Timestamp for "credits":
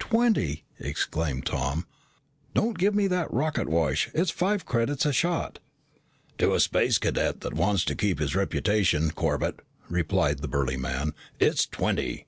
4.66-5.06